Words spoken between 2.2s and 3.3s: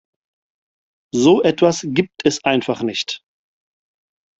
es einfach nicht.